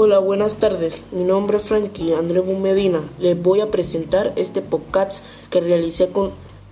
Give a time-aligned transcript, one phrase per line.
[0.00, 1.02] Hola, buenas tardes.
[1.10, 3.00] Mi nombre es Frankie Andrés Medina.
[3.18, 6.30] Les voy a presentar este podcast que realicé con,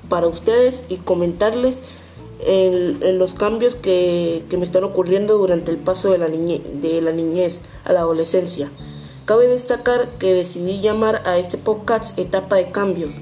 [0.09, 1.83] para ustedes y comentarles
[2.47, 7.63] en, los cambios que, me están ocurriendo durante el paso de la, de la niñez
[7.85, 8.71] a la adolescencia.
[9.25, 13.17] Cabe destacar que decidí llamar a este podcast Etapa de Cambios.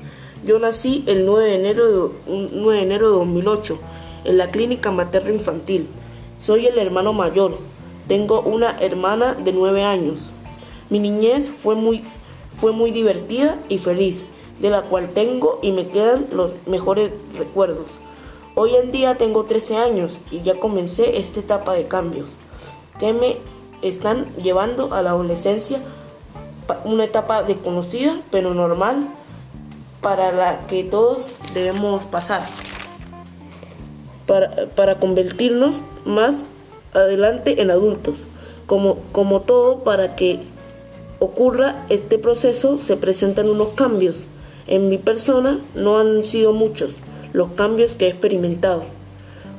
[0.45, 2.15] Yo nací el 9 de enero de,
[2.53, 3.79] 9 de, enero de 2008
[4.25, 5.89] en la clínica materno infantil.
[6.39, 7.57] Soy el hermano mayor.
[8.09, 10.31] Tengo una hermana de 9 años.
[10.91, 12.05] Mi niñez fue muy,
[12.59, 14.27] fue muy divertida y feliz,
[14.61, 17.93] de la cual tengo y me quedan los mejores recuerdos.
[18.55, 22.29] Hoy en día tengo 13 años y ya comencé esta etapa de cambios
[22.99, 23.39] que me
[23.83, 25.81] están llevando a la adolescencia,
[26.85, 29.09] una etapa desconocida pero normal
[30.01, 32.47] para la que todos debemos pasar
[34.27, 36.45] para, para convertirnos más
[36.95, 38.19] adelante en adultos.
[38.67, 40.41] Como, como todo, para que
[41.19, 44.27] ocurra este proceso se presentan unos cambios.
[44.67, 46.97] En mi persona no han sido muchos
[47.35, 48.85] los cambios que he experimentado,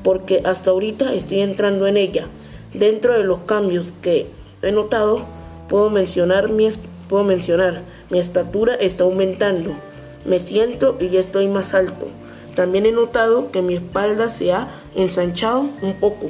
[0.03, 2.27] porque hasta ahorita estoy entrando en ella.
[2.73, 4.27] Dentro de los cambios que
[4.61, 5.25] he notado,
[5.67, 6.69] puedo mencionar mi,
[7.07, 9.75] puedo mencionar, mi estatura está aumentando,
[10.25, 12.07] me siento y ya estoy más alto.
[12.55, 16.27] También he notado que mi espalda se ha ensanchado un poco.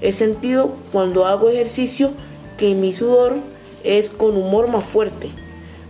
[0.00, 2.12] He sentido cuando hago ejercicio
[2.56, 3.36] que mi sudor
[3.84, 5.30] es con humor más fuerte.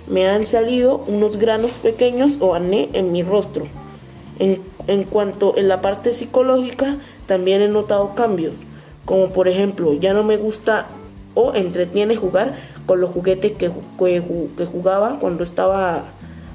[0.07, 3.67] Me han salido unos granos pequeños o acné en mi rostro.
[4.39, 8.61] En, en cuanto en la parte psicológica, también he notado cambios,
[9.05, 10.89] como por ejemplo, ya no me gusta
[11.35, 16.05] o entretiene jugar con los juguetes que, que, jugaba cuando estaba,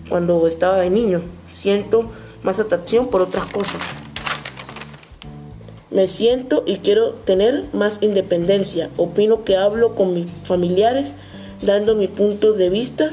[0.09, 1.22] cuando estaba de niño.
[1.52, 2.09] Siento
[2.44, 3.81] más atracción por otras cosas.
[5.91, 8.89] Me siento y quiero tener más independencia.
[8.97, 11.14] Opino que hablo con mis familiares
[11.61, 13.09] dando mis puntos de vista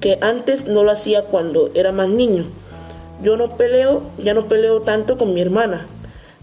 [0.00, 2.46] que antes no lo hacía cuando era más niño.
[3.22, 5.86] Yo no peleo, ya no peleo tanto con mi hermana.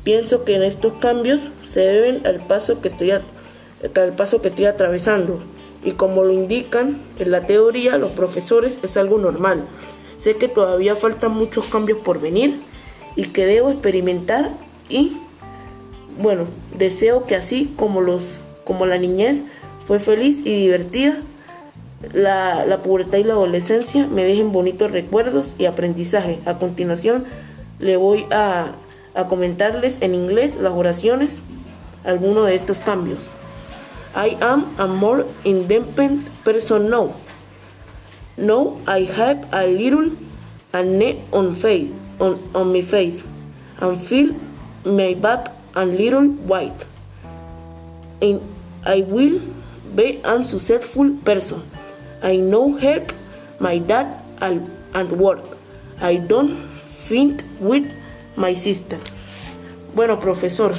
[0.03, 4.65] Pienso que en estos cambios se deben al paso que estoy, al paso que estoy
[4.65, 5.39] atravesando.
[5.83, 9.63] Y como lo indican en la teoría los profesores, es algo normal.
[10.17, 12.61] Sé que todavía faltan muchos cambios por venir
[13.15, 14.51] y que debo experimentar
[14.89, 15.17] y
[16.21, 16.45] bueno,
[16.77, 18.23] deseo que así como los
[18.63, 19.43] como la niñez
[19.85, 21.17] fue feliz y divertida,
[22.13, 26.39] la, la pubertad y la adolescencia me dejen bonitos recuerdos y aprendizaje.
[26.45, 27.23] A continuación,
[27.79, 28.73] le voy a,
[29.15, 31.41] a comentarles en inglés las oraciones,
[32.03, 33.29] algunos de estos cambios.
[34.15, 37.13] I am a more independent person now.
[38.35, 40.11] Now I have a little
[40.73, 43.23] acne on face on, on my face
[43.79, 44.33] and feel
[44.83, 46.85] my back a little white.
[48.19, 48.41] And
[48.83, 49.39] I will
[49.95, 51.61] be a successful person.
[52.23, 53.13] I know help
[53.59, 54.07] my dad
[54.41, 55.45] and work.
[56.01, 56.57] I don't
[57.07, 57.85] think with
[58.35, 58.97] my sister.
[59.93, 60.73] Bueno, profesor,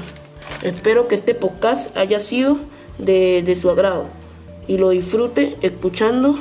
[0.62, 2.58] espero que este podcast haya sido
[2.98, 4.06] de, de su agrado
[4.66, 6.38] y lo disfrute escuchando,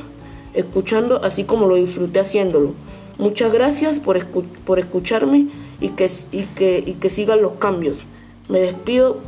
[0.54, 2.74] escuchando así como lo disfruté haciéndolo.
[3.20, 4.24] Muchas gracias por,
[4.66, 5.48] por escucharme
[5.80, 8.06] y que, y, que, y que sigan los cambios.
[8.50, 9.20] Me despido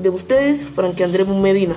[0.00, 1.74] de ustedes, Frankie Andrés Medina.